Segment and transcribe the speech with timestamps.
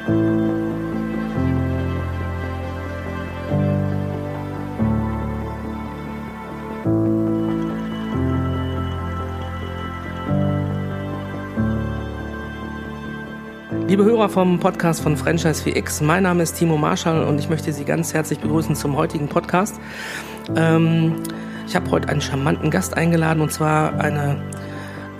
[0.00, 0.16] Liebe
[14.04, 17.84] Hörer vom Podcast von Franchise 4X, mein Name ist Timo Marschall und ich möchte Sie
[17.84, 19.78] ganz herzlich begrüßen zum heutigen Podcast.
[20.56, 21.16] Ähm,
[21.66, 24.40] ich habe heute einen charmanten Gast eingeladen und zwar eine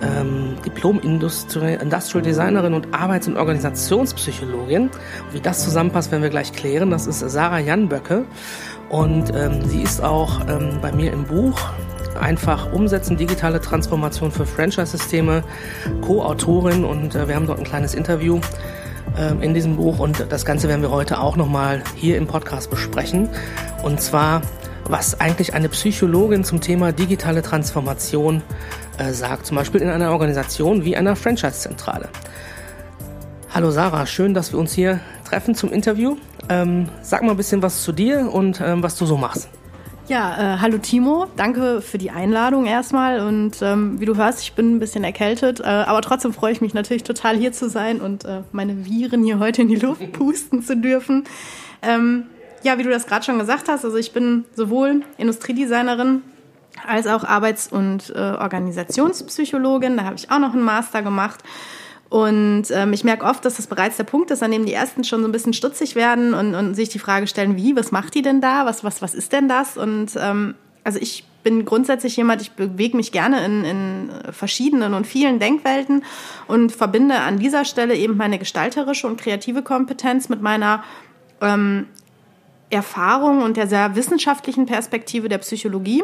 [0.01, 0.40] ähm,
[0.75, 4.89] Diplom-Industrial Designerin und Arbeits- und Organisationspsychologin.
[5.31, 6.89] Wie das zusammenpasst, werden wir gleich klären.
[6.89, 8.25] Das ist Sarah Janböcke
[8.89, 11.59] und ähm, sie ist auch ähm, bei mir im Buch
[12.19, 15.43] einfach umsetzen, digitale Transformation für Franchise-Systeme,
[16.01, 18.39] Co-Autorin und äh, wir haben dort ein kleines Interview
[19.17, 22.69] äh, in diesem Buch und das Ganze werden wir heute auch nochmal hier im Podcast
[22.69, 23.29] besprechen
[23.83, 24.41] und zwar
[24.85, 28.41] was eigentlich eine Psychologin zum Thema digitale Transformation
[29.01, 32.09] äh, sagt, zum Beispiel in einer Organisation wie einer Franchise-Zentrale.
[33.53, 36.17] Hallo Sarah, schön, dass wir uns hier treffen zum Interview.
[36.49, 39.49] Ähm, sag mal ein bisschen was zu dir und ähm, was du so machst.
[40.07, 44.53] Ja, äh, hallo Timo, danke für die Einladung erstmal und ähm, wie du hörst, ich
[44.53, 48.01] bin ein bisschen erkältet, äh, aber trotzdem freue ich mich natürlich total hier zu sein
[48.01, 51.23] und äh, meine Viren hier heute in die Luft pusten zu dürfen.
[51.81, 52.25] Ähm,
[52.63, 56.21] ja, wie du das gerade schon gesagt hast, also ich bin sowohl Industriedesignerin
[56.87, 61.43] als auch Arbeits- und äh, Organisationspsychologin, da habe ich auch noch einen Master gemacht
[62.11, 65.05] und ähm, ich merke oft, dass das bereits der Punkt ist, an dem die Ersten
[65.05, 68.15] schon so ein bisschen stutzig werden und, und sich die Frage stellen, wie, was macht
[68.15, 68.65] die denn da?
[68.65, 69.77] Was, was, was ist denn das?
[69.77, 75.07] Und ähm, also ich bin grundsätzlich jemand, ich bewege mich gerne in, in verschiedenen und
[75.07, 76.03] vielen Denkwelten
[76.47, 80.83] und verbinde an dieser Stelle eben meine gestalterische und kreative Kompetenz mit meiner
[81.39, 81.87] ähm,
[82.69, 86.03] Erfahrung und der sehr wissenschaftlichen Perspektive der Psychologie.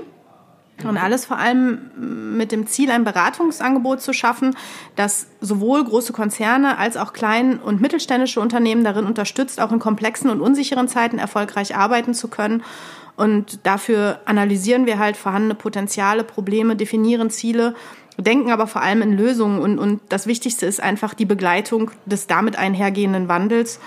[0.83, 4.55] Und alles vor allem mit dem Ziel, ein Beratungsangebot zu schaffen,
[4.95, 10.29] das sowohl große Konzerne als auch klein- und mittelständische Unternehmen darin unterstützt, auch in komplexen
[10.29, 12.63] und unsicheren Zeiten erfolgreich arbeiten zu können.
[13.15, 17.73] Und dafür analysieren wir halt vorhandene Potenziale, Probleme, definieren Ziele,
[18.17, 19.59] denken aber vor allem in Lösungen.
[19.59, 23.79] Und, und das Wichtigste ist einfach die Begleitung des damit einhergehenden Wandels.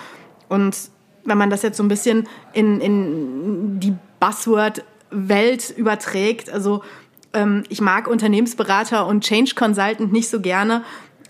[0.48, 0.76] Und
[1.24, 6.50] wenn man das jetzt so ein bisschen in, in die Buzzword Welt überträgt.
[6.50, 6.82] Also
[7.32, 10.82] ähm, ich mag Unternehmensberater und Change Consultant nicht so gerne.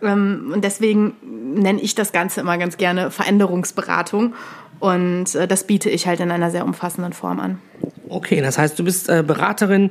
[0.02, 1.14] Ähm, und deswegen
[1.54, 4.34] nenne ich das Ganze immer ganz gerne Veränderungsberatung.
[4.78, 7.58] Und äh, das biete ich halt in einer sehr umfassenden Form an.
[8.08, 9.90] Okay, das heißt, du bist äh, Beraterin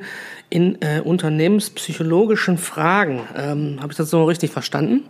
[0.50, 3.22] in äh, unternehmenspsychologischen Fragen.
[3.38, 5.06] Ähm, Habe ich das so richtig verstanden?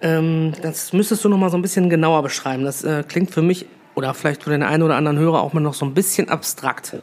[0.00, 2.64] Ähm, das müsstest du noch mal so ein bisschen genauer beschreiben.
[2.64, 5.60] Das äh, klingt für mich oder vielleicht für den einen oder anderen Hörer auch mal
[5.60, 6.96] noch so ein bisschen abstrakt.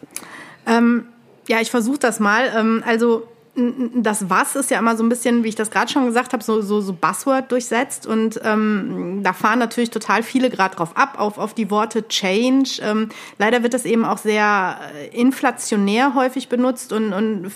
[0.66, 1.08] Ähm,
[1.48, 2.52] ja, ich versuche das mal.
[2.56, 6.06] Ähm, also das Was ist ja immer so ein bisschen, wie ich das gerade schon
[6.06, 8.06] gesagt habe, so, so, so Buzzword durchsetzt.
[8.06, 12.82] Und ähm, da fahren natürlich total viele gerade drauf ab, auf, auf die Worte Change.
[12.82, 17.52] Ähm, leider wird das eben auch sehr äh, inflationär häufig benutzt und, und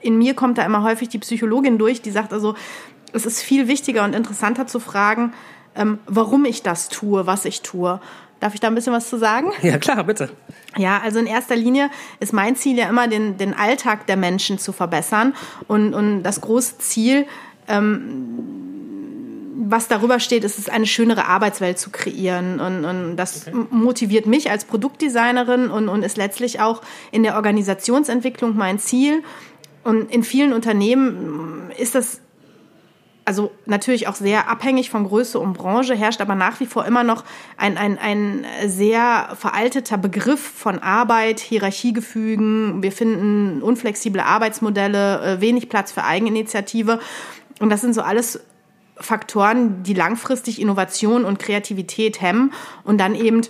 [0.00, 2.54] in mir kommt da immer häufig die Psychologin durch, die sagt also,
[3.12, 5.32] es ist viel wichtiger und interessanter zu fragen,
[5.76, 8.00] ähm, warum ich das tue, was ich tue.
[8.40, 9.52] Darf ich da ein bisschen was zu sagen?
[9.62, 10.30] Ja, klar, bitte.
[10.76, 11.90] Ja, also in erster Linie
[12.20, 15.34] ist mein Ziel ja immer, den, den Alltag der Menschen zu verbessern.
[15.68, 17.26] Und, und das große Ziel,
[17.68, 18.60] ähm,
[19.68, 22.60] was darüber steht, ist es, eine schönere Arbeitswelt zu kreieren.
[22.60, 23.66] Und, und das okay.
[23.70, 26.80] motiviert mich als Produktdesignerin und, und ist letztlich auch
[27.10, 29.22] in der Organisationsentwicklung mein Ziel.
[29.84, 32.20] Und in vielen Unternehmen ist das
[33.24, 37.04] also natürlich auch sehr abhängig von Größe und Branche, herrscht aber nach wie vor immer
[37.04, 37.24] noch
[37.56, 42.82] ein, ein, ein sehr veralteter Begriff von Arbeit, Hierarchiegefügen.
[42.82, 46.98] Wir finden unflexible Arbeitsmodelle, äh, wenig Platz für Eigeninitiative.
[47.60, 48.40] Und das sind so alles
[48.96, 52.52] Faktoren, die langfristig Innovation und Kreativität hemmen
[52.84, 53.42] und dann eben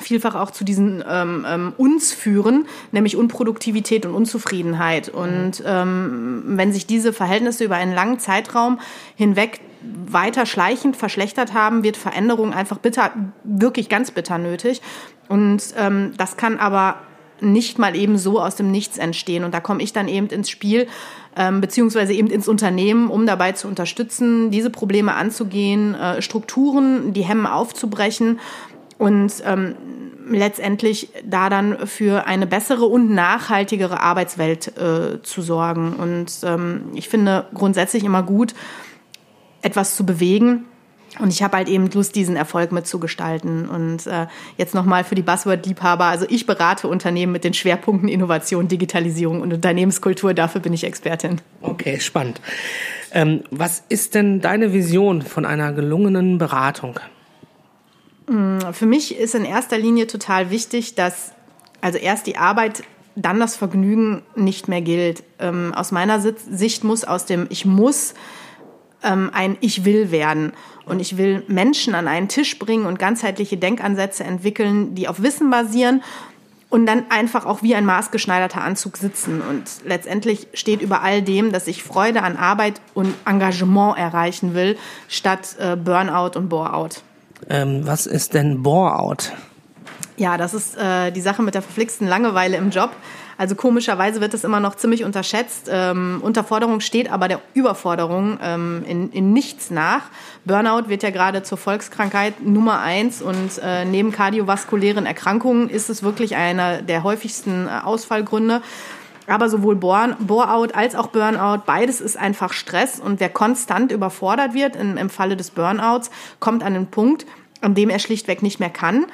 [0.00, 5.08] vielfach auch zu diesen ähm, ähm, uns führen, nämlich Unproduktivität und Unzufriedenheit.
[5.08, 8.80] Und ähm, wenn sich diese Verhältnisse über einen langen Zeitraum
[9.14, 9.60] hinweg
[10.06, 13.12] weiter schleichend verschlechtert haben, wird Veränderung einfach bitter,
[13.44, 14.80] wirklich ganz bitter nötig.
[15.28, 16.96] Und ähm, das kann aber
[17.40, 19.44] nicht mal eben so aus dem Nichts entstehen.
[19.44, 20.86] Und da komme ich dann eben ins Spiel,
[21.36, 27.22] ähm, beziehungsweise eben ins Unternehmen, um dabei zu unterstützen, diese Probleme anzugehen, äh, Strukturen, die
[27.22, 28.38] Hemmen aufzubrechen
[28.98, 29.74] und ähm,
[30.30, 35.94] letztendlich da dann für eine bessere und nachhaltigere Arbeitswelt äh, zu sorgen.
[35.94, 38.54] Und ähm, ich finde grundsätzlich immer gut,
[39.62, 40.64] etwas zu bewegen.
[41.20, 43.68] Und ich habe halt eben Lust, diesen Erfolg mitzugestalten.
[43.68, 44.26] Und äh,
[44.56, 46.06] jetzt nochmal für die Buzzword-Liebhaber.
[46.06, 50.34] Also ich berate Unternehmen mit den Schwerpunkten Innovation, Digitalisierung und Unternehmenskultur.
[50.34, 51.40] Dafür bin ich Expertin.
[51.62, 52.40] Okay, spannend.
[53.12, 56.98] Ähm, was ist denn deine Vision von einer gelungenen Beratung?
[58.26, 61.32] Für mich ist in erster Linie total wichtig, dass
[61.84, 62.82] also erst die Arbeit,
[63.14, 65.22] dann das Vergnügen nicht mehr gilt.
[65.38, 68.14] Ähm, aus meiner Sicht muss aus dem Ich muss
[69.02, 70.52] ähm, ein Ich will werden.
[70.86, 75.50] Und ich will Menschen an einen Tisch bringen und ganzheitliche Denkansätze entwickeln, die auf Wissen
[75.50, 76.02] basieren
[76.70, 79.42] und dann einfach auch wie ein maßgeschneiderter Anzug sitzen.
[79.42, 84.78] Und letztendlich steht über all dem, dass ich Freude an Arbeit und Engagement erreichen will,
[85.08, 87.02] statt äh, Burnout und Boreout.
[87.48, 89.32] Ähm, was ist denn Boreout?
[90.16, 92.90] Ja, das ist äh, die Sache mit der verflixten Langeweile im Job.
[93.36, 95.68] Also komischerweise wird das immer noch ziemlich unterschätzt.
[95.70, 100.02] Ähm, Unterforderung steht aber der Überforderung ähm, in, in nichts nach.
[100.44, 106.02] Burnout wird ja gerade zur Volkskrankheit Nummer eins und äh, neben kardiovaskulären Erkrankungen ist es
[106.02, 108.62] wirklich einer der häufigsten äh, Ausfallgründe.
[109.26, 113.00] Aber sowohl Bore-out als auch Burnout, beides ist einfach Stress.
[113.00, 116.10] Und wer konstant überfordert wird, in, im Falle des Burnouts,
[116.40, 117.26] kommt an den Punkt,
[117.60, 119.06] an dem er schlichtweg nicht mehr kann.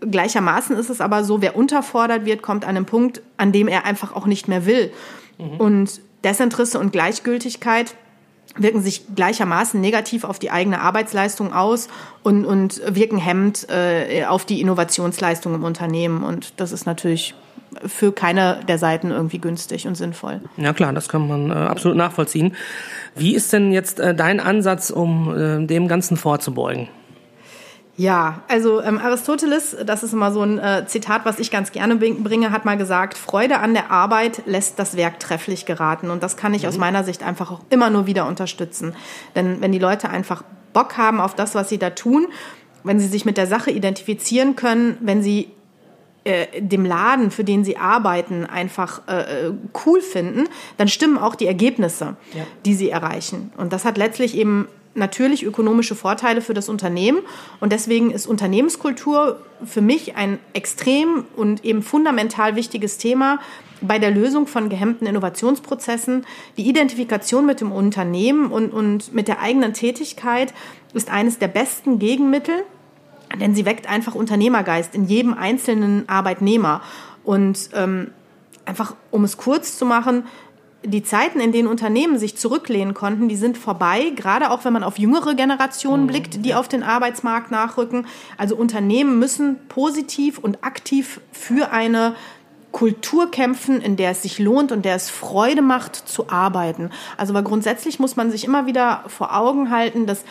[0.00, 3.84] Gleichermaßen ist es aber so, wer unterfordert wird, kommt an einen Punkt, an dem er
[3.84, 4.92] einfach auch nicht mehr will.
[5.38, 5.56] Mhm.
[5.58, 7.94] Und Desinteresse und Gleichgültigkeit
[8.56, 11.88] wirken sich gleichermaßen negativ auf die eigene Arbeitsleistung aus
[12.22, 16.22] und, und wirken hemmend äh, auf die Innovationsleistung im Unternehmen.
[16.22, 17.34] Und das ist natürlich
[17.86, 20.40] für keine der Seiten irgendwie günstig und sinnvoll.
[20.56, 22.54] Ja klar, das kann man äh, absolut nachvollziehen.
[23.14, 26.88] Wie ist denn jetzt äh, dein Ansatz, um äh, dem Ganzen vorzubeugen?
[27.96, 31.96] Ja, also ähm, Aristoteles, das ist immer so ein äh, Zitat, was ich ganz gerne
[31.96, 36.10] bringe, hat mal gesagt, Freude an der Arbeit lässt das Werk trefflich geraten.
[36.10, 36.68] Und das kann ich mhm.
[36.68, 38.94] aus meiner Sicht einfach auch immer nur wieder unterstützen.
[39.36, 40.42] Denn wenn die Leute einfach
[40.72, 42.28] Bock haben auf das, was sie da tun,
[42.82, 45.50] wenn sie sich mit der Sache identifizieren können, wenn sie
[46.24, 49.52] äh, dem Laden, für den sie arbeiten, einfach äh, äh
[49.84, 50.48] cool finden,
[50.78, 52.44] dann stimmen auch die Ergebnisse, ja.
[52.64, 53.52] die sie erreichen.
[53.58, 57.20] Und das hat letztlich eben natürlich ökonomische Vorteile für das Unternehmen.
[57.60, 63.40] Und deswegen ist Unternehmenskultur für mich ein extrem und eben fundamental wichtiges Thema
[63.80, 66.24] bei der Lösung von gehemmten Innovationsprozessen.
[66.56, 70.54] Die Identifikation mit dem Unternehmen und, und mit der eigenen Tätigkeit
[70.94, 72.54] ist eines der besten Gegenmittel,
[73.40, 76.82] denn sie weckt einfach Unternehmergeist in jedem einzelnen Arbeitnehmer.
[77.24, 78.10] Und ähm,
[78.64, 80.24] einfach, um es kurz zu machen,
[80.84, 84.84] die Zeiten, in denen Unternehmen sich zurücklehnen konnten, die sind vorbei, gerade auch wenn man
[84.84, 86.08] auf jüngere Generationen mhm.
[86.08, 88.06] blickt, die auf den Arbeitsmarkt nachrücken.
[88.36, 92.14] Also Unternehmen müssen positiv und aktiv für eine
[92.72, 96.90] Kultur kämpfen, in der es sich lohnt und der es Freude macht zu arbeiten.
[97.16, 100.24] Also weil grundsätzlich muss man sich immer wieder vor Augen halten, dass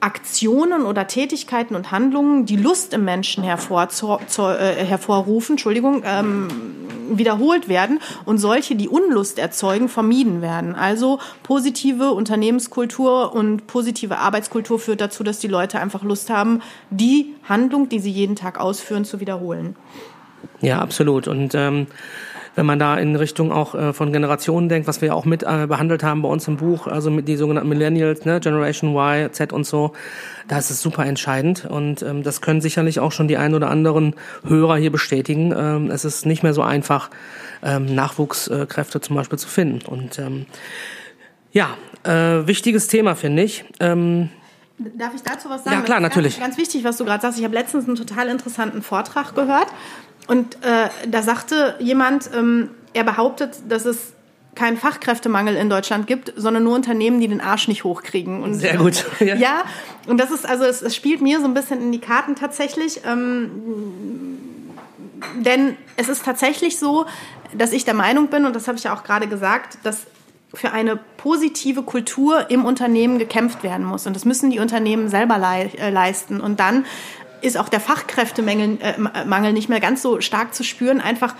[0.00, 6.02] Aktionen oder Tätigkeiten und Handlungen, die Lust im Menschen hervor, zu, zu, äh, hervorrufen, Entschuldigung,
[6.04, 6.48] ähm,
[7.10, 10.74] wiederholt werden und solche, die Unlust erzeugen, vermieden werden.
[10.74, 17.34] Also positive Unternehmenskultur und positive Arbeitskultur führt dazu, dass die Leute einfach Lust haben, die
[17.48, 19.76] Handlung, die sie jeden Tag ausführen, zu wiederholen.
[20.60, 21.28] Ja, absolut.
[21.28, 21.86] Und ähm
[22.54, 25.66] wenn man da in Richtung auch äh, von Generationen denkt, was wir auch mit äh,
[25.66, 29.52] behandelt haben bei uns im Buch, also mit die sogenannten Millennials, ne, Generation Y, Z
[29.52, 29.92] und so,
[30.48, 33.70] da ist es super entscheidend und ähm, das können sicherlich auch schon die ein oder
[33.70, 34.14] anderen
[34.46, 35.54] Hörer hier bestätigen.
[35.56, 37.10] Ähm, es ist nicht mehr so einfach,
[37.62, 40.46] ähm, Nachwuchskräfte zum Beispiel zu finden und ähm,
[41.52, 43.64] ja, äh, wichtiges Thema finde ich.
[43.80, 44.30] Ähm,
[44.96, 45.76] Darf ich dazu was sagen?
[45.76, 46.38] Ja, klar, natürlich.
[46.38, 47.38] Ganz, ganz wichtig, was du gerade sagst.
[47.38, 49.66] Ich habe letztens einen total interessanten Vortrag gehört
[50.26, 54.12] und äh, da sagte jemand, ähm, er behauptet, dass es
[54.54, 58.42] keinen Fachkräftemangel in Deutschland gibt, sondern nur Unternehmen, die den Arsch nicht hochkriegen.
[58.42, 59.06] Und, Sehr gut.
[59.20, 59.36] Ja.
[59.36, 59.62] ja,
[60.06, 63.02] und das ist, also es, es, spielt mir so ein bisschen in die Karten tatsächlich.
[63.06, 63.50] Ähm,
[65.38, 67.06] denn es ist tatsächlich so,
[67.54, 70.06] dass ich der Meinung bin, und das habe ich ja auch gerade gesagt, dass
[70.52, 74.06] für eine positive Kultur im Unternehmen gekämpft werden muss.
[74.06, 76.40] Und das müssen die Unternehmen selber äh, leisten.
[76.40, 76.86] Und dann
[77.42, 81.34] ist auch der Fachkräftemangel äh, Mangel nicht mehr ganz so stark zu spüren, einfach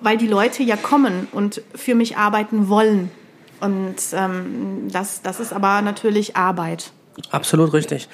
[0.00, 3.10] weil die Leute ja kommen und für mich arbeiten wollen.
[3.60, 6.90] Und ähm, das, das ist aber natürlich Arbeit.
[7.30, 8.08] Absolut richtig.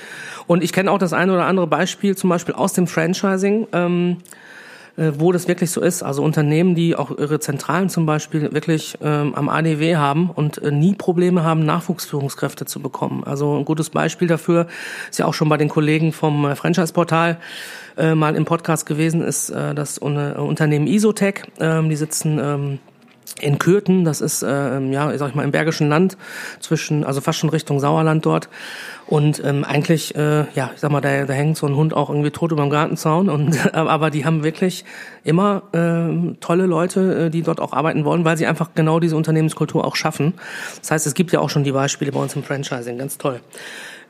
[0.46, 3.68] Und ich kenne auch das eine oder andere Beispiel, zum Beispiel aus dem Franchising.
[3.72, 4.24] Ähm äh,
[5.16, 6.02] wo das wirklich so ist.
[6.02, 10.72] Also Unternehmen, die auch ihre Zentralen zum Beispiel wirklich ähm, am ADW haben und äh,
[10.72, 13.22] nie Probleme haben, Nachwuchsführungskräfte zu bekommen.
[13.24, 14.66] Also ein gutes Beispiel dafür
[15.10, 17.38] ist ja auch schon bei den Kollegen vom äh, Franchise-Portal
[17.96, 21.42] äh, mal im Podcast gewesen, ist äh, das Unternehmen Isotech.
[21.60, 22.78] Ähm, die sitzen ähm,
[23.42, 26.16] in Kürten, das ist äh, ja, sag ich mal, im Bergischen Land
[26.60, 28.48] zwischen, also fast schon Richtung Sauerland dort.
[29.06, 32.10] Und ähm, eigentlich, äh, ja, ich sag mal, da, da hängt so ein Hund auch
[32.10, 33.30] irgendwie tot über dem Gartenzaun.
[33.30, 34.84] Und aber die haben wirklich
[35.24, 39.16] immer äh, tolle Leute, äh, die dort auch arbeiten wollen, weil sie einfach genau diese
[39.16, 40.34] Unternehmenskultur auch schaffen.
[40.80, 43.40] Das heißt, es gibt ja auch schon die Beispiele bei uns im Franchising, ganz toll.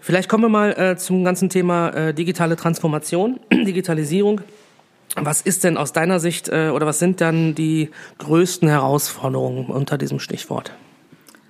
[0.00, 4.40] Vielleicht kommen wir mal äh, zum ganzen Thema äh, digitale Transformation, Digitalisierung.
[5.24, 9.98] Was ist denn aus deiner Sicht äh, oder was sind dann die größten Herausforderungen unter
[9.98, 10.72] diesem Stichwort?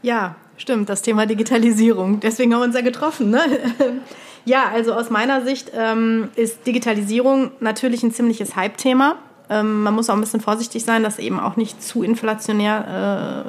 [0.02, 2.20] Ja, stimmt, das Thema Digitalisierung.
[2.20, 3.30] Deswegen haben wir uns ja getroffen.
[3.30, 3.40] Ne?
[4.44, 9.16] ja, also aus meiner Sicht ähm, ist Digitalisierung natürlich ein ziemliches Hype-Thema.
[9.50, 13.46] Ähm, man muss auch ein bisschen vorsichtig sein, das eben auch nicht zu inflationär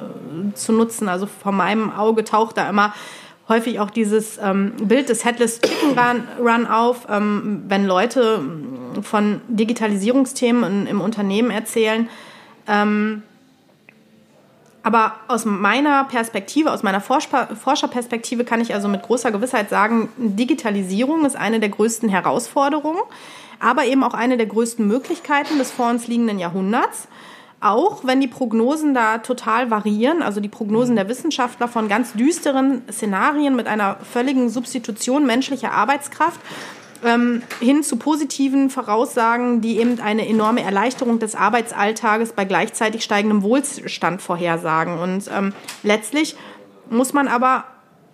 [0.49, 1.09] äh, zu nutzen.
[1.09, 2.93] Also vor meinem Auge taucht da immer
[3.49, 8.41] häufig auch dieses ähm, Bild des Headless Chicken Run, Run auf, ähm, wenn Leute
[9.01, 12.07] von Digitalisierungsthemen in, im Unternehmen erzählen.
[12.67, 13.23] Ähm,
[14.83, 21.25] aber aus meiner Perspektive, aus meiner Forscherperspektive kann ich also mit großer Gewissheit sagen, Digitalisierung
[21.25, 23.01] ist eine der größten Herausforderungen,
[23.59, 27.09] aber eben auch eine der größten Möglichkeiten des vor uns liegenden Jahrhunderts.
[27.61, 32.83] Auch wenn die Prognosen da total variieren, also die Prognosen der Wissenschaftler von ganz düsteren
[32.89, 36.39] Szenarien mit einer völligen Substitution menschlicher Arbeitskraft
[37.03, 43.43] ähm, hin zu positiven Voraussagen, die eben eine enorme Erleichterung des Arbeitsalltages bei gleichzeitig steigendem
[43.43, 44.97] Wohlstand vorhersagen.
[44.99, 46.35] Und ähm, letztlich
[46.89, 47.65] muss man aber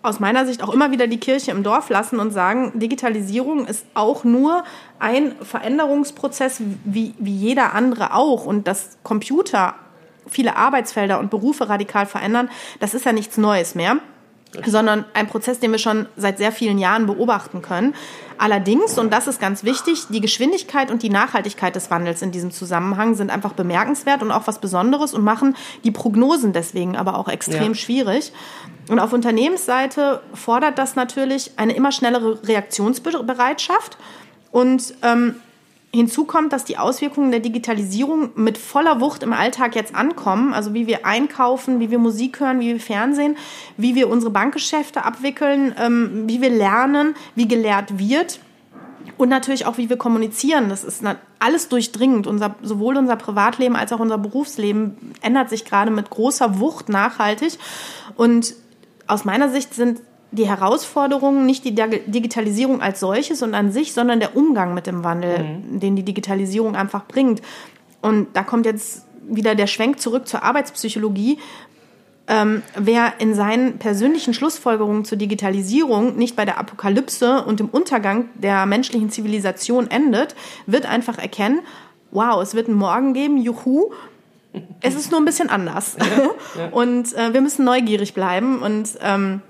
[0.06, 3.86] aus meiner Sicht auch immer wieder die Kirche im Dorf lassen und sagen, Digitalisierung ist
[3.94, 4.64] auch nur
[5.00, 8.46] ein Veränderungsprozess wie, wie jeder andere auch.
[8.46, 9.76] Und dass Computer
[10.28, 13.98] viele Arbeitsfelder und Berufe radikal verändern, das ist ja nichts Neues mehr
[14.66, 17.94] sondern ein Prozess, den wir schon seit sehr vielen Jahren beobachten können.
[18.38, 22.52] Allerdings, und das ist ganz wichtig, die Geschwindigkeit und die Nachhaltigkeit des Wandels in diesem
[22.52, 27.30] Zusammenhang sind einfach bemerkenswert und auch was Besonderes und machen die Prognosen deswegen aber auch
[27.30, 27.76] extrem ja.
[27.76, 28.34] schwierig.
[28.90, 33.98] Und auf Unternehmensseite fordert das natürlich eine immer schnellere Reaktionsbereitschaft.
[34.52, 35.36] Und ähm,
[35.96, 40.54] hinzu kommt, dass die Auswirkungen der Digitalisierung mit voller Wucht im Alltag jetzt ankommen.
[40.54, 43.38] Also wie wir einkaufen, wie wir Musik hören, wie wir Fernsehen,
[43.78, 48.40] wie wir unsere Bankgeschäfte abwickeln, ähm, wie wir lernen, wie gelehrt wird.
[49.18, 50.68] Und natürlich auch, wie wir kommunizieren.
[50.70, 51.04] Das ist
[51.40, 52.28] alles durchdringend.
[52.28, 57.58] Unser, sowohl unser Privatleben als auch unser Berufsleben ändert sich gerade mit großer Wucht nachhaltig.
[58.16, 58.56] Und
[59.08, 60.02] aus meiner Sicht sind
[60.32, 65.04] die Herausforderungen nicht die Digitalisierung als solches und an sich, sondern der Umgang mit dem
[65.04, 65.80] Wandel, mhm.
[65.80, 67.42] den die Digitalisierung einfach bringt.
[68.02, 71.40] Und da kommt jetzt wieder der Schwenk zurück zur Arbeitspsychologie.
[72.28, 78.30] Ähm, wer in seinen persönlichen Schlussfolgerungen zur Digitalisierung nicht bei der Apokalypse und dem Untergang
[78.34, 81.60] der menschlichen Zivilisation endet, wird einfach erkennen,
[82.12, 83.92] wow, es wird einen Morgen geben, juhu,
[84.82, 85.98] es ist nur ein bisschen anders.
[86.00, 86.68] Ja, ja.
[86.72, 88.62] Und äh, wir müssen neugierig bleiben.
[88.62, 89.42] Und ähm,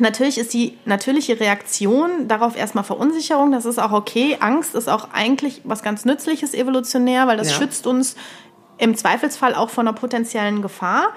[0.00, 3.52] natürlich ist die natürliche Reaktion darauf erstmal Verunsicherung.
[3.52, 4.36] Das ist auch okay.
[4.40, 7.58] Angst ist auch eigentlich was ganz Nützliches evolutionär, weil das ja.
[7.58, 8.16] schützt uns
[8.78, 11.08] im Zweifelsfall auch vor einer potenziellen Gefahr.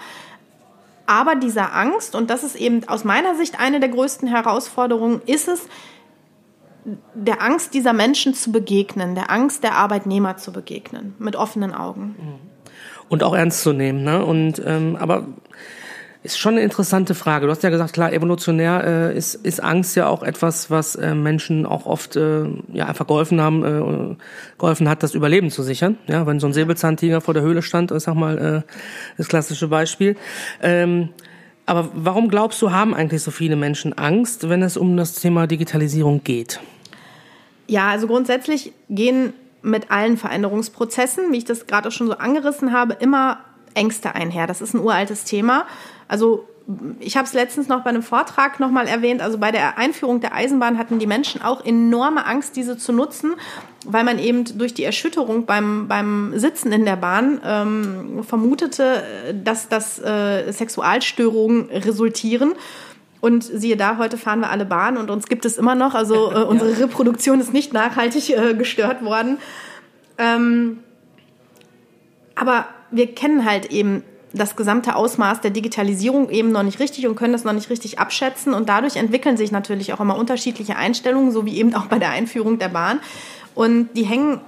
[1.06, 5.48] Aber dieser Angst, und das ist eben aus meiner Sicht eine der größten Herausforderungen, ist
[5.48, 5.68] es,
[7.14, 12.16] der Angst dieser Menschen zu begegnen, der Angst der Arbeitnehmer zu begegnen, mit offenen Augen.
[12.18, 12.58] Mhm
[13.10, 14.04] und auch ernst zu nehmen.
[14.04, 14.24] Ne?
[14.24, 15.26] Und ähm, aber
[16.28, 17.46] ist schon eine interessante Frage.
[17.46, 21.16] Du hast ja gesagt, klar, evolutionär äh, ist, ist Angst ja auch etwas, was äh,
[21.16, 24.16] Menschen auch oft äh, ja einfach geholfen haben, äh,
[24.58, 25.98] geholfen hat, das Überleben zu sichern.
[26.08, 28.74] Ja, wenn so ein Säbelzahntiger vor der Höhle stand, ich sag mal, äh,
[29.18, 30.18] das klassische Beispiel.
[30.62, 31.10] Ähm,
[31.66, 35.48] aber warum glaubst du, haben eigentlich so viele Menschen Angst, wenn es um das Thema
[35.48, 36.60] Digitalisierung geht?
[37.68, 42.74] Ja, also grundsätzlich gehen mit allen Veränderungsprozessen, wie ich das gerade auch schon so angerissen
[42.74, 43.40] habe, immer
[43.74, 44.48] Ängste einher.
[44.48, 45.66] Das ist ein uraltes Thema.
[46.08, 46.48] Also
[47.00, 50.36] ich habe es letztens noch bei einem Vortrag nochmal erwähnt, also bei der Einführung der
[50.36, 53.36] Eisenbahn hatten die Menschen auch enorme Angst, diese zu nutzen,
[53.86, 59.04] weil man eben durch die Erschütterung beim, beim Sitzen in der Bahn ähm, vermutete,
[59.46, 62.54] dass das äh, Sexualstörungen resultieren.
[63.20, 65.96] Und siehe da, heute fahren wir alle Bahn und uns gibt es immer noch.
[65.96, 66.78] Also äh, unsere.
[66.80, 69.38] Reproduktion ist nicht nachhaltig äh, gestört worden.
[70.18, 70.80] Ähm,
[72.36, 74.04] aber wir kennen halt eben
[74.38, 78.00] das gesamte Ausmaß der Digitalisierung eben noch nicht richtig und können das noch nicht richtig
[78.00, 78.54] abschätzen.
[78.54, 82.12] Und dadurch entwickeln sich natürlich auch immer unterschiedliche Einstellungen, so wie eben auch bei der
[82.12, 83.00] Einführung der Bahn.
[83.56, 84.42] Und die hängen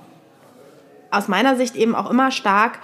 [1.12, 2.80] aus meiner Sicht eben auch immer stark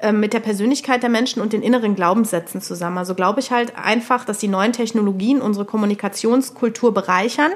[0.00, 2.98] ähm, mit der Persönlichkeit der Menschen und den inneren Glaubenssätzen zusammen.
[2.98, 7.52] Also glaube ich halt einfach, dass die neuen Technologien unsere Kommunikationskultur bereichern.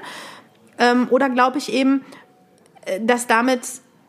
[0.79, 2.05] Ähm, oder glaube ich eben,
[2.85, 3.63] äh, dass damit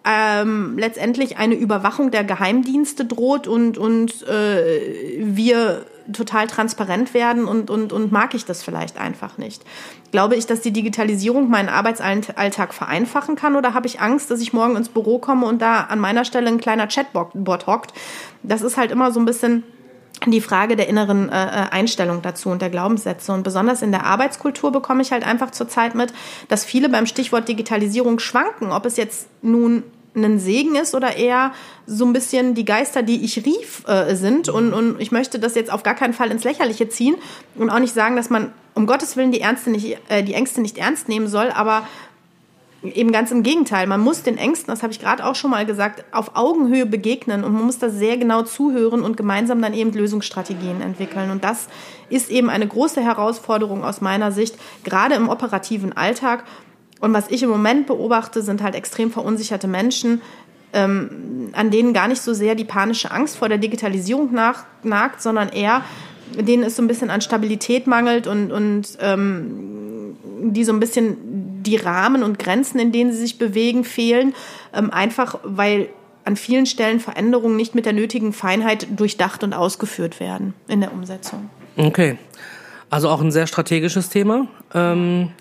[0.08, 7.70] ähm, letztendlich eine Überwachung der Geheimdienste droht und, und äh, wir total transparent werden und,
[7.70, 9.64] und, und mag ich das vielleicht einfach nicht.
[10.12, 14.54] Glaube ich, dass die Digitalisierung meinen Arbeitsalltag vereinfachen kann oder habe ich Angst, dass ich
[14.54, 17.92] morgen ins Büro komme und da an meiner Stelle ein kleiner Chatbot hockt?
[18.44, 19.64] Das ist halt immer so ein bisschen
[20.26, 23.34] die Frage der inneren äh, Einstellung dazu und der Glaubenssätze.
[23.34, 26.14] Und besonders in der Arbeitskultur bekomme ich halt einfach zurzeit mit,
[26.48, 29.84] dass viele beim Stichwort Digitalisierung schwanken, ob es jetzt nun
[30.24, 31.54] ein Segen ist oder eher
[31.86, 34.50] so ein bisschen die Geister, die ich rief, äh, sind.
[34.50, 37.16] Und, und ich möchte das jetzt auf gar keinen Fall ins Lächerliche ziehen
[37.56, 40.62] und auch nicht sagen, dass man um Gottes Willen die, Ernste nicht, äh, die Ängste
[40.62, 41.88] nicht ernst nehmen soll, aber
[42.84, 43.88] Eben ganz im Gegenteil.
[43.88, 47.44] Man muss den Ängsten, das habe ich gerade auch schon mal gesagt, auf Augenhöhe begegnen
[47.44, 51.32] und man muss da sehr genau zuhören und gemeinsam dann eben Lösungsstrategien entwickeln.
[51.32, 51.68] Und das
[52.10, 56.44] ist eben eine große Herausforderung aus meiner Sicht, gerade im operativen Alltag.
[57.00, 60.22] Und was ich im Moment beobachte, sind halt extrem verunsicherte Menschen,
[60.74, 65.22] ähm, an denen gar nicht so sehr die panische Angst vor der Digitalisierung nach, nagt,
[65.22, 65.84] sondern eher
[66.36, 71.64] denen es so ein bisschen an Stabilität mangelt und, und ähm, die so ein bisschen
[71.64, 74.34] die Rahmen und Grenzen, in denen sie sich bewegen, fehlen.
[74.74, 75.90] Ähm, einfach weil
[76.26, 80.92] an vielen Stellen Veränderungen nicht mit der nötigen Feinheit durchdacht und ausgeführt werden in der
[80.92, 81.50] Umsetzung.
[81.78, 82.18] Okay.
[82.90, 84.48] Also auch ein sehr strategisches Thema.
[84.74, 85.32] Ähm,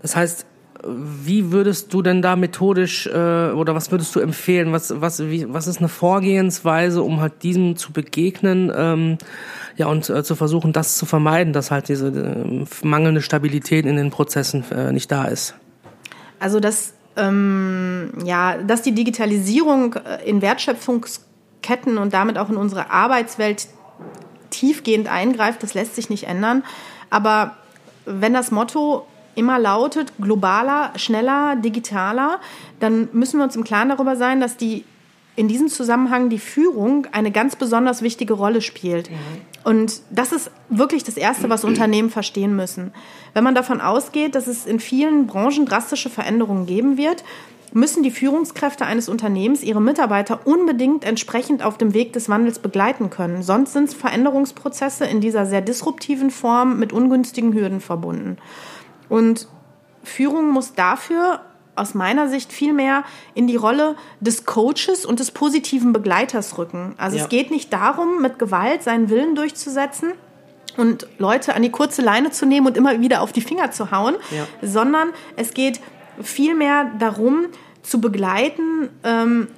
[0.00, 0.46] das heißt,
[0.84, 4.72] wie würdest du denn da methodisch äh, oder was würdest du empfehlen?
[4.72, 8.72] Was, was, wie, was ist eine Vorgehensweise, um halt diesem zu begegnen?
[8.74, 9.18] Ähm,
[9.76, 13.96] ja, und äh, zu versuchen, das zu vermeiden, dass halt diese äh, mangelnde Stabilität in
[13.96, 15.54] den Prozessen äh, nicht da ist.
[16.40, 22.90] Also dass, ähm, ja, dass die Digitalisierung äh, in Wertschöpfungsketten und damit auch in unsere
[22.90, 23.68] Arbeitswelt
[24.50, 26.64] tiefgehend eingreift, das lässt sich nicht ändern.
[27.08, 27.56] Aber
[28.04, 32.40] wenn das Motto immer lautet, globaler, schneller, digitaler,
[32.80, 34.84] dann müssen wir uns im Klaren darüber sein, dass die
[35.34, 39.10] in diesem Zusammenhang die Führung eine ganz besonders wichtige Rolle spielt.
[39.10, 39.16] Mhm.
[39.64, 42.92] Und das ist wirklich das Erste, was Unternehmen verstehen müssen.
[43.32, 47.24] Wenn man davon ausgeht, dass es in vielen Branchen drastische Veränderungen geben wird,
[47.74, 53.08] müssen die Führungskräfte eines Unternehmens ihre Mitarbeiter unbedingt entsprechend auf dem Weg des Wandels begleiten
[53.08, 53.42] können.
[53.42, 58.36] Sonst sind Veränderungsprozesse in dieser sehr disruptiven Form mit ungünstigen Hürden verbunden.
[59.12, 59.46] Und
[60.02, 61.40] Führung muss dafür
[61.76, 63.04] aus meiner Sicht viel mehr
[63.34, 66.94] in die Rolle des Coaches und des positiven Begleiters rücken.
[66.96, 67.24] Also ja.
[67.24, 70.14] es geht nicht darum, mit Gewalt seinen Willen durchzusetzen
[70.78, 73.90] und Leute an die kurze Leine zu nehmen und immer wieder auf die Finger zu
[73.90, 74.46] hauen, ja.
[74.62, 75.80] sondern es geht
[76.22, 77.48] vielmehr darum,
[77.82, 79.48] zu begleiten, ähm,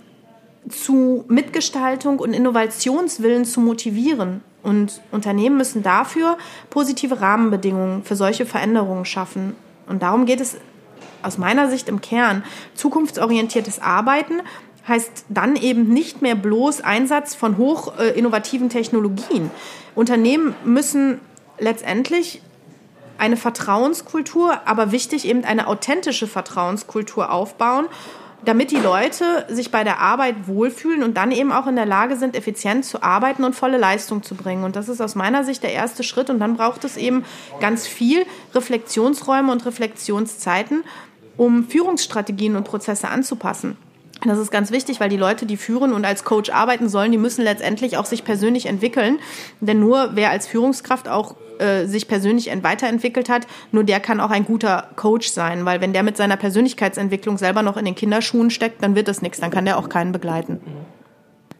[0.69, 4.43] zu Mitgestaltung und Innovationswillen zu motivieren.
[4.65, 6.37] Und Unternehmen müssen dafür
[6.71, 9.55] positive Rahmenbedingungen für solche Veränderungen schaffen.
[9.87, 10.57] Und darum geht es
[11.23, 12.43] aus meiner Sicht im Kern
[12.75, 14.41] zukunftsorientiertes Arbeiten
[14.87, 19.51] heißt dann eben nicht mehr bloß Einsatz von hoch äh, innovativen Technologien.
[19.95, 21.21] Unternehmen müssen
[21.59, 22.43] letztendlich
[23.17, 27.87] eine Vertrauenskultur, aber wichtig eben eine authentische Vertrauenskultur aufbauen,
[28.45, 32.17] damit die Leute sich bei der Arbeit wohlfühlen und dann eben auch in der Lage
[32.17, 34.65] sind, effizient zu arbeiten und volle Leistung zu bringen.
[34.65, 36.31] Und das ist aus meiner Sicht der erste Schritt.
[36.31, 37.25] Und dann braucht es eben
[37.61, 40.85] ganz viel Reflexionsräume und Reflexionszeiten,
[41.37, 43.77] um Führungsstrategien und Prozesse anzupassen.
[44.25, 47.19] Das ist ganz wichtig, weil die Leute, die führen und als Coach arbeiten sollen, die
[47.19, 49.19] müssen letztendlich auch sich persönlich entwickeln.
[49.61, 54.31] Denn nur wer als Führungskraft auch äh, sich persönlich weiterentwickelt hat, nur der kann auch
[54.31, 55.65] ein guter Coach sein.
[55.65, 59.23] Weil wenn der mit seiner Persönlichkeitsentwicklung selber noch in den Kinderschuhen steckt, dann wird das
[59.23, 60.61] nichts, dann kann der auch keinen begleiten.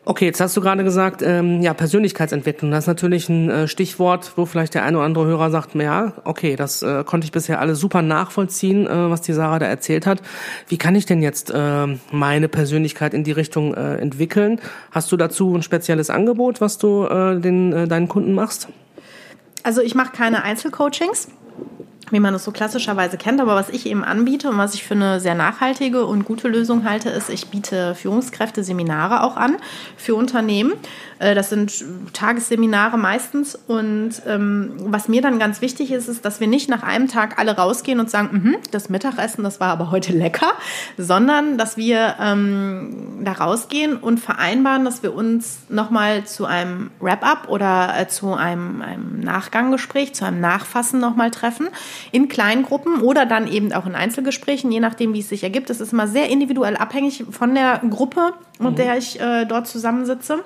[0.07, 2.71] Okay, jetzt hast du gerade gesagt, ähm, ja, Persönlichkeitsentwicklung.
[2.71, 6.13] Das ist natürlich ein äh, Stichwort, wo vielleicht der eine oder andere Hörer sagt, ja,
[6.25, 10.07] okay, das äh, konnte ich bisher alles super nachvollziehen, äh, was die Sarah da erzählt
[10.07, 10.21] hat.
[10.69, 14.61] Wie kann ich denn jetzt äh, meine Persönlichkeit in die Richtung äh, entwickeln?
[14.91, 18.69] Hast du dazu ein spezielles Angebot, was du äh, den, äh, deinen Kunden machst?
[19.63, 21.29] Also ich mache keine Einzelcoachings
[22.11, 23.41] wie man es so klassischerweise kennt.
[23.41, 26.85] Aber was ich eben anbiete und was ich für eine sehr nachhaltige und gute Lösung
[26.85, 29.57] halte, ist, ich biete Führungskräfte-Seminare auch an
[29.97, 30.73] für Unternehmen.
[31.19, 33.55] Äh, das sind Tagesseminare meistens.
[33.67, 37.39] Und ähm, was mir dann ganz wichtig ist, ist, dass wir nicht nach einem Tag
[37.39, 40.53] alle rausgehen und sagen, mhm, das Mittagessen, das war aber heute lecker,
[40.99, 47.49] sondern dass wir ähm, da rausgehen und vereinbaren, dass wir uns nochmal zu einem Wrap-up
[47.49, 51.69] oder äh, zu einem, einem Nachganggespräch, zu einem Nachfassen nochmal treffen
[52.13, 55.71] in kleinen Gruppen oder dann eben auch in Einzelgesprächen, je nachdem, wie es sich ergibt.
[55.71, 58.77] Das ist immer sehr individuell abhängig von der Gruppe, mit mhm.
[58.77, 60.45] der ich äh, dort zusammensitze.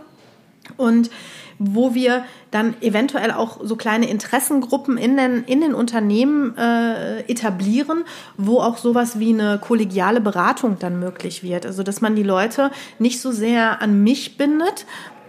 [0.76, 1.10] Und
[1.58, 8.04] wo wir dann eventuell auch so kleine Interessengruppen in den, in den Unternehmen äh, etablieren,
[8.36, 11.66] wo auch sowas wie eine kollegiale Beratung dann möglich wird.
[11.66, 14.86] Also dass man die Leute nicht so sehr an mich bindet,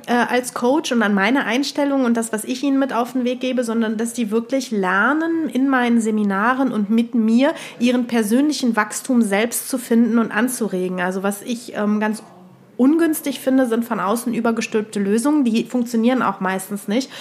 [0.09, 3.25] äh, als Coach und an meine Einstellung und das, was ich ihnen mit auf den
[3.25, 8.75] Weg gebe, sondern dass die wirklich lernen, in meinen Seminaren und mit mir ihren persönlichen
[8.75, 10.99] Wachstum selbst zu finden und anzuregen.
[10.99, 12.23] Also was ich ähm, ganz
[12.75, 15.43] ungünstig finde, sind von außen übergestülpte Lösungen.
[15.43, 17.11] Die funktionieren auch meistens nicht.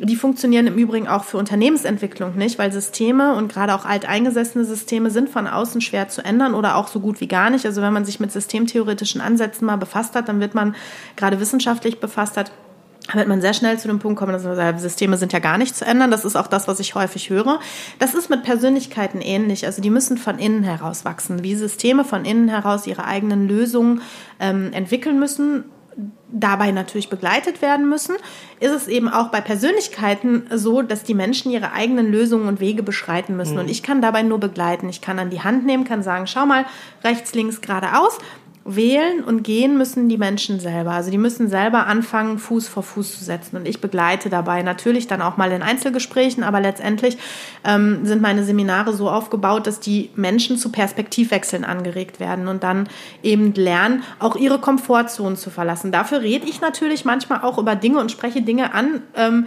[0.00, 5.10] Die funktionieren im Übrigen auch für Unternehmensentwicklung nicht, weil Systeme und gerade auch alteingesessene Systeme
[5.10, 7.64] sind von außen schwer zu ändern oder auch so gut wie gar nicht.
[7.64, 10.74] Also wenn man sich mit systemtheoretischen Ansätzen mal befasst hat, dann wird man
[11.14, 12.50] gerade wissenschaftlich befasst hat,
[13.12, 15.58] wird man sehr schnell zu dem Punkt kommen, dass man sagt, Systeme sind ja gar
[15.58, 16.10] nicht zu ändern.
[16.10, 17.60] Das ist auch das, was ich häufig höre.
[18.00, 19.66] Das ist mit Persönlichkeiten ähnlich.
[19.66, 21.44] Also die müssen von innen heraus wachsen.
[21.44, 24.00] Wie Systeme von innen heraus ihre eigenen Lösungen
[24.40, 25.64] ähm, entwickeln müssen
[26.30, 28.16] dabei natürlich begleitet werden müssen,
[28.60, 32.82] ist es eben auch bei Persönlichkeiten so, dass die Menschen ihre eigenen Lösungen und Wege
[32.82, 33.54] beschreiten müssen.
[33.54, 33.60] Mhm.
[33.60, 34.88] Und ich kann dabei nur begleiten.
[34.88, 36.64] Ich kann an die Hand nehmen, kann sagen, schau mal,
[37.04, 38.18] rechts, links, geradeaus
[38.64, 40.92] wählen und gehen müssen die Menschen selber.
[40.92, 43.56] Also die müssen selber anfangen, Fuß vor Fuß zu setzen.
[43.56, 47.18] Und ich begleite dabei natürlich dann auch mal in Einzelgesprächen, aber letztendlich
[47.64, 52.88] ähm, sind meine Seminare so aufgebaut, dass die Menschen zu Perspektivwechseln angeregt werden und dann
[53.22, 55.92] eben lernen, auch ihre Komfortzonen zu verlassen.
[55.92, 59.46] Dafür rede ich natürlich manchmal auch über Dinge und spreche Dinge an, ähm,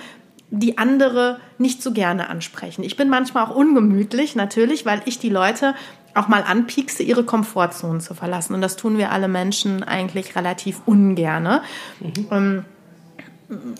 [0.49, 2.83] die andere nicht so gerne ansprechen.
[2.83, 5.73] Ich bin manchmal auch ungemütlich, natürlich, weil ich die Leute
[6.17, 8.53] auch mal anpiekse, ihre Komfortzone zu verlassen.
[8.53, 11.61] Und das tun wir alle Menschen eigentlich relativ ungerne.
[11.99, 12.27] Mhm.
[12.31, 12.65] Ähm,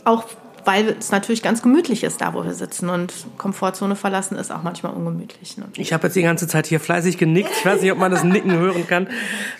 [0.06, 0.26] auch
[0.68, 2.90] weil es natürlich ganz gemütlich ist, da wo wir sitzen.
[2.90, 5.58] Und Komfortzone verlassen ist auch manchmal ungemütlich.
[5.58, 5.64] Ne?
[5.78, 7.50] Ich habe jetzt die ganze Zeit hier fleißig genickt.
[7.58, 9.08] Ich weiß nicht, ob man das Nicken hören kann.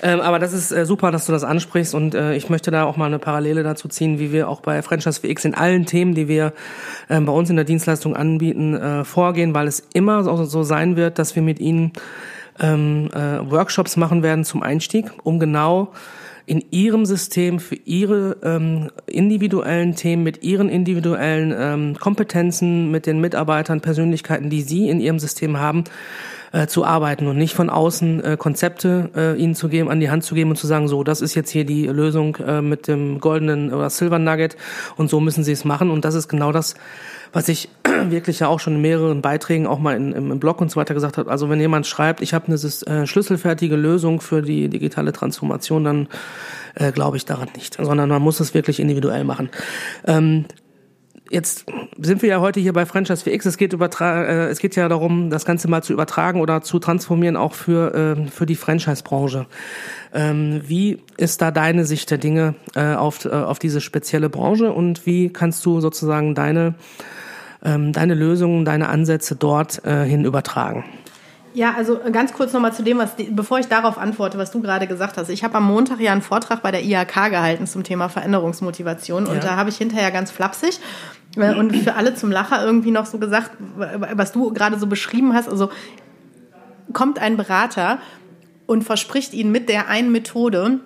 [0.02, 1.96] Ähm, aber das ist äh, super, dass du das ansprichst.
[1.96, 4.82] Und äh, ich möchte da auch mal eine Parallele dazu ziehen, wie wir auch bei
[4.82, 6.52] Franchise VX in allen Themen, die wir
[7.08, 10.98] äh, bei uns in der Dienstleistung anbieten, äh, vorgehen, weil es immer so, so sein
[10.98, 11.94] wird, dass wir mit ihnen
[12.60, 15.94] ähm, äh, Workshops machen werden zum Einstieg, um genau
[16.48, 23.20] in ihrem System für ihre ähm, individuellen Themen, mit ihren individuellen ähm, Kompetenzen, mit den
[23.20, 25.84] Mitarbeitern, Persönlichkeiten, die sie in ihrem System haben,
[26.52, 30.10] äh, zu arbeiten und nicht von außen äh, Konzepte äh, ihnen zu geben, an die
[30.10, 32.88] Hand zu geben und zu sagen, so, das ist jetzt hier die Lösung äh, mit
[32.88, 34.58] dem goldenen oder Silver Nugget
[34.96, 35.92] und so müssen sie es machen.
[35.92, 36.76] Und das ist genau das,
[37.34, 37.70] was ich
[38.10, 40.94] wirklich ja auch schon in mehreren Beiträgen auch mal in, im Blog und so weiter
[40.94, 41.30] gesagt habe.
[41.30, 46.08] Also wenn jemand schreibt, ich habe eine äh, schlüsselfertige Lösung für die digitale Transformation, dann
[46.76, 49.50] äh, glaube ich daran nicht, sondern man muss es wirklich individuell machen.
[50.06, 50.46] Ähm,
[51.30, 51.66] Jetzt
[52.00, 53.48] sind wir ja heute hier bei Franchise 4X.
[53.48, 56.80] Es geht, übertra äh, es geht ja darum, das Ganze mal zu übertragen oder zu
[56.80, 59.46] transformieren, auch für, äh, für die Franchise-Branche.
[60.14, 64.72] Ähm, wie ist da deine Sicht der Dinge äh, auf, äh, auf diese spezielle Branche
[64.72, 66.76] und wie kannst du sozusagen deine
[67.64, 70.86] ähm, deine Lösungen, deine Ansätze dort äh, hin übertragen?
[71.58, 74.86] Ja, also ganz kurz nochmal zu dem, was, bevor ich darauf antworte, was du gerade
[74.86, 75.30] gesagt hast.
[75.30, 79.38] Ich habe am Montag ja einen Vortrag bei der IHK gehalten zum Thema Veränderungsmotivation und
[79.38, 79.42] ja.
[79.42, 80.80] da habe ich hinterher ganz flapsig
[81.36, 85.34] äh, und für alle zum Lacher irgendwie noch so gesagt, was du gerade so beschrieben
[85.34, 85.50] hast.
[85.50, 85.72] Also
[86.94, 87.98] kommt ein Berater
[88.68, 90.82] und verspricht ihnen mit der einen Methode,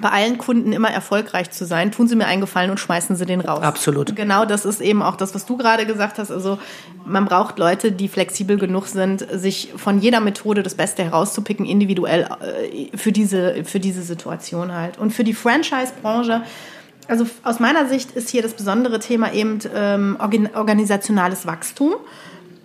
[0.00, 3.26] bei allen Kunden immer erfolgreich zu sein, tun Sie mir einen Gefallen und schmeißen Sie
[3.26, 3.62] den raus.
[3.62, 4.16] Absolut.
[4.16, 6.30] Genau, das ist eben auch das, was du gerade gesagt hast.
[6.30, 6.58] Also
[7.04, 12.28] man braucht Leute, die flexibel genug sind, sich von jeder Methode das Beste herauszupicken, individuell
[12.40, 14.98] äh, für diese, für diese Situation halt.
[14.98, 16.42] Und für die Franchise-Branche,
[17.08, 21.94] also aus meiner Sicht ist hier das besondere Thema eben ähm, organisationales Wachstum.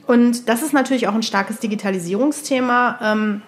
[0.06, 3.00] Und das ist natürlich auch ein starkes Digitalisierungsthema.
[3.04, 3.42] Ähm,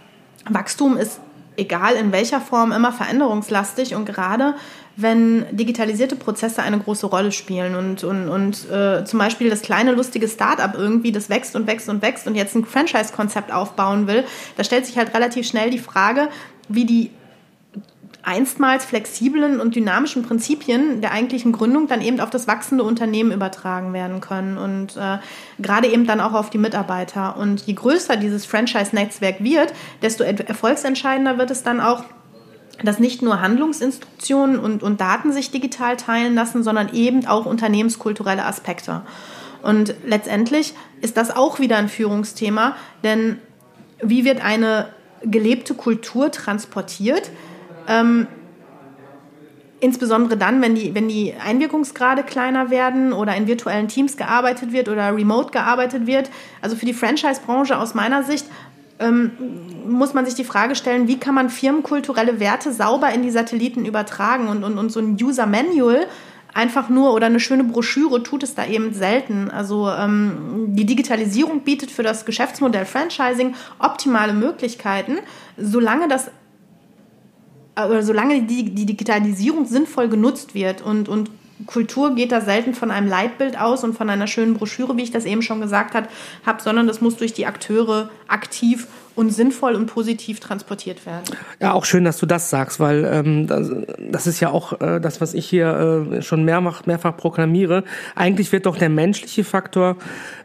[0.49, 1.21] Wachstum ist
[1.59, 4.55] egal in welcher Form, immer veränderungslastig und gerade
[4.95, 9.93] wenn digitalisierte Prozesse eine große Rolle spielen und, und, und äh, zum Beispiel das kleine
[9.93, 14.25] lustige Startup irgendwie, das wächst und wächst und wächst und jetzt ein Franchise-Konzept aufbauen will,
[14.57, 16.27] da stellt sich halt relativ schnell die Frage,
[16.67, 17.11] wie die
[18.23, 23.93] einstmals flexiblen und dynamischen Prinzipien der eigentlichen Gründung dann eben auf das wachsende Unternehmen übertragen
[23.93, 25.19] werden können und äh,
[25.59, 27.37] gerade eben dann auch auf die Mitarbeiter.
[27.37, 32.03] Und je größer dieses Franchise-Netzwerk wird, desto erfolgsentscheidender wird es dann auch,
[32.83, 38.45] dass nicht nur Handlungsinstruktionen und, und Daten sich digital teilen lassen, sondern eben auch unternehmenskulturelle
[38.45, 39.01] Aspekte.
[39.61, 43.39] Und letztendlich ist das auch wieder ein Führungsthema, denn
[44.01, 44.89] wie wird eine
[45.23, 47.29] gelebte Kultur transportiert?
[47.89, 48.27] Ähm,
[49.81, 54.89] insbesondere dann, wenn die, wenn die Einwirkungsgrade kleiner werden oder in virtuellen Teams gearbeitet wird
[54.89, 56.29] oder remote gearbeitet wird.
[56.61, 58.45] Also für die Franchise-Branche aus meiner Sicht
[58.99, 59.31] ähm,
[59.87, 63.85] muss man sich die Frage stellen, wie kann man firmenkulturelle Werte sauber in die Satelliten
[63.85, 66.07] übertragen und, und, und so ein User-Manual
[66.53, 69.49] einfach nur oder eine schöne Broschüre tut es da eben selten.
[69.51, 75.19] Also ähm, die Digitalisierung bietet für das Geschäftsmodell Franchising optimale Möglichkeiten,
[75.57, 76.31] solange das
[77.87, 81.29] oder solange die, die Digitalisierung sinnvoll genutzt wird und, und
[81.65, 85.11] Kultur geht da selten von einem Leitbild aus und von einer schönen Broschüre, wie ich
[85.11, 89.87] das eben schon gesagt habe, sondern das muss durch die Akteure aktiv und sinnvoll und
[89.87, 91.25] positiv transportiert werden.
[91.59, 95.01] Ja, auch schön, dass du das sagst, weil ähm, das, das ist ja auch äh,
[95.01, 97.83] das, was ich hier äh, schon mehrfach, mehrfach proklamiere.
[98.15, 99.97] Eigentlich wird doch der menschliche Faktor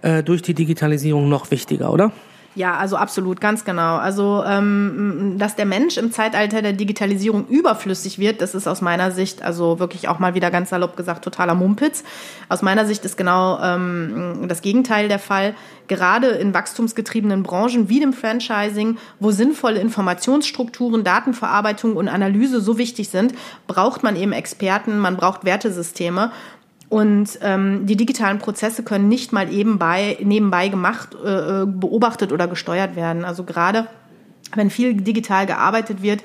[0.03, 2.11] äh, durch die Digitalisierung noch wichtiger, oder?
[2.57, 3.97] Ja, also absolut, ganz genau.
[3.97, 9.11] Also, ähm, dass der Mensch im Zeitalter der Digitalisierung überflüssig wird, das ist aus meiner
[9.11, 12.05] Sicht, also wirklich auch mal wieder ganz salopp gesagt, totaler Mumpitz.
[12.49, 15.55] Aus meiner Sicht ist genau ähm, das Gegenteil der Fall.
[15.89, 23.09] Gerade in wachstumsgetriebenen Branchen wie dem Franchising, wo sinnvolle Informationsstrukturen, Datenverarbeitung und Analyse so wichtig
[23.09, 23.35] sind,
[23.67, 26.31] braucht man eben Experten, man braucht Wertesysteme.
[26.89, 32.33] Und ähm, die digitalen Prozesse können nicht mal eben bei, nebenbei gemacht, äh, äh, beobachtet
[32.33, 33.25] oder gesteuert werden.
[33.25, 33.87] Also gerade
[34.55, 36.23] wenn viel digital gearbeitet wird,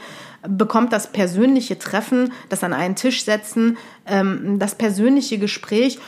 [0.47, 5.99] bekommt das persönliche Treffen, das an einen Tisch setzen, ähm, das persönliche Gespräch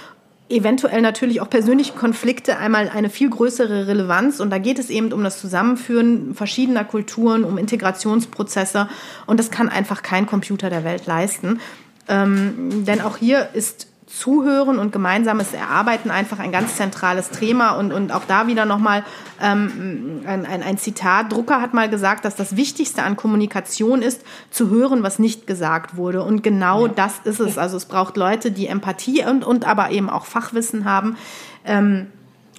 [0.51, 4.39] eventuell natürlich auch persönliche Konflikte einmal eine viel größere Relevanz.
[4.39, 8.89] Und da geht es eben um das Zusammenführen verschiedener Kulturen, um Integrationsprozesse.
[9.25, 11.59] Und das kann einfach kein Computer der Welt leisten.
[12.07, 17.71] Ähm, denn auch hier ist Zuhören und gemeinsames Erarbeiten einfach ein ganz zentrales Thema.
[17.71, 19.03] Und, und auch da wieder nochmal
[19.41, 21.31] ähm, ein, ein, ein Zitat.
[21.31, 25.95] Drucker hat mal gesagt, dass das Wichtigste an Kommunikation ist, zu hören, was nicht gesagt
[25.95, 26.23] wurde.
[26.23, 26.93] Und genau ja.
[26.93, 27.57] das ist es.
[27.57, 31.17] Also es braucht Leute, die Empathie und, und aber eben auch Fachwissen haben.
[31.65, 32.07] Ähm,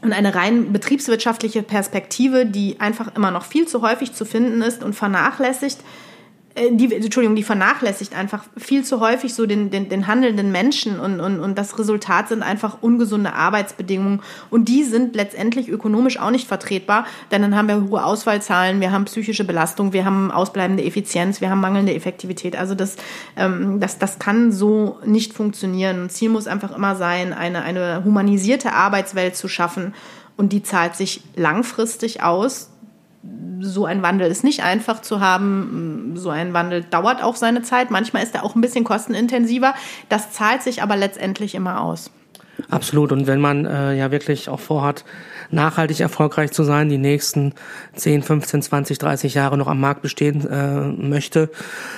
[0.03, 4.83] und eine rein betriebswirtschaftliche Perspektive, die einfach immer noch viel zu häufig zu finden ist
[4.83, 5.79] und vernachlässigt
[6.71, 11.21] die, Entschuldigung, die vernachlässigt einfach viel zu häufig so den, den, den handelnden Menschen und,
[11.21, 16.47] und, und das Resultat sind einfach ungesunde Arbeitsbedingungen und die sind letztendlich ökonomisch auch nicht
[16.47, 21.41] vertretbar, denn dann haben wir hohe Ausfallzahlen, wir haben psychische Belastung, wir haben ausbleibende Effizienz,
[21.41, 22.57] wir haben mangelnde Effektivität.
[22.57, 22.97] Also das,
[23.37, 26.11] ähm, das, das kann so nicht funktionieren.
[26.11, 29.95] Ziel muss einfach immer sein, eine, eine humanisierte Arbeitswelt zu schaffen
[30.37, 32.72] und die zahlt sich langfristig aus
[33.63, 36.13] so ein Wandel ist nicht einfach zu haben.
[36.17, 37.91] So ein Wandel dauert auch seine Zeit.
[37.91, 39.75] Manchmal ist er auch ein bisschen kostenintensiver.
[40.09, 42.11] Das zahlt sich aber letztendlich immer aus.
[42.71, 43.13] Absolut.
[43.13, 45.05] Und wenn man äh, ja wirklich auch vorhat,
[45.53, 47.53] nachhaltig erfolgreich zu sein, die nächsten
[47.95, 51.51] 10, 15, 20, 30 Jahre noch am Markt bestehen äh, möchte,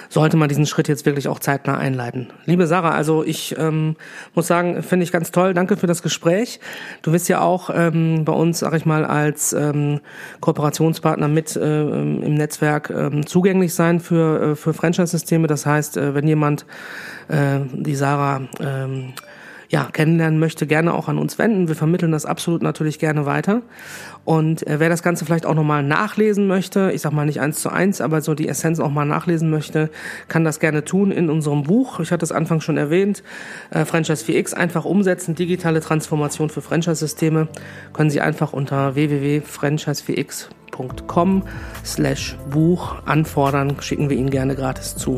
[0.09, 2.29] sollte man diesen Schritt jetzt wirklich auch zeitnah einleiten.
[2.47, 3.97] Liebe Sarah, also ich ähm,
[4.35, 5.55] muss sagen, finde ich ganz toll.
[5.55, 6.61] Danke für das Gespräch.
[7.03, 10.01] Du wirst ja auch ähm, bei uns, sag ich mal, als ähm,
[10.41, 15.47] Kooperationspartner mit äh, im Netzwerk ähm, zugänglich sein für, äh, für Franchise-Systeme.
[15.47, 16.67] Das heißt, äh, wenn jemand
[17.29, 19.13] äh, die Sarah ähm,
[19.75, 21.67] ja, kennenlernen möchte, gerne auch an uns wenden.
[21.67, 23.63] Wir vermitteln das absolut natürlich gerne weiter.
[24.25, 27.61] Und äh, wer das Ganze vielleicht auch nochmal nachlesen möchte, ich sag mal nicht eins
[27.61, 29.91] zu eins, aber so die Essenz auch mal nachlesen möchte,
[30.29, 31.99] kann das gerne tun in unserem Buch.
[31.99, 33.25] Ich hatte es anfangs schon erwähnt,
[33.71, 37.49] äh, Franchise 4X, einfach umsetzen, digitale Transformation für Franchise-Systeme,
[37.93, 41.43] können Sie einfach unter www.franchise4x.com
[41.85, 45.17] slash Buch anfordern, schicken wir Ihnen gerne gratis zu.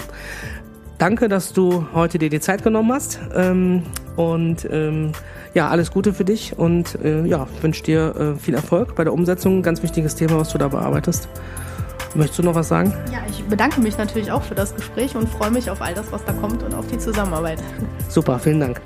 [0.97, 3.21] Danke, dass du heute dir die Zeit genommen hast.
[3.35, 3.83] Ähm,
[4.17, 5.13] und ähm,
[5.55, 9.13] ja, alles Gute für dich und äh, ja, wünsche dir äh, viel Erfolg bei der
[9.13, 9.63] Umsetzung.
[9.63, 11.29] Ganz wichtiges Thema, was du da bearbeitest.
[12.15, 12.95] Möchtest du noch was sagen?
[13.13, 16.11] Ja, ich bedanke mich natürlich auch für das Gespräch und freue mich auf all das,
[16.13, 17.63] was da kommt und auf die Zusammenarbeit.
[18.09, 18.81] Super, vielen Dank.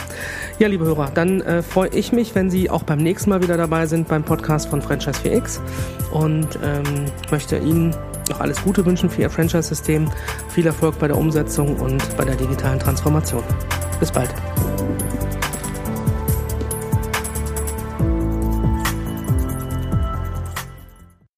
[0.59, 3.57] Ja, liebe Hörer, dann äh, freue ich mich, wenn Sie auch beim nächsten Mal wieder
[3.57, 5.61] dabei sind beim Podcast von Franchise 4X
[6.11, 6.83] und ähm,
[7.31, 7.95] möchte Ihnen
[8.29, 10.11] noch alles Gute wünschen für Ihr Franchise-System,
[10.49, 13.45] viel Erfolg bei der Umsetzung und bei der digitalen Transformation.
[14.01, 14.31] Bis bald.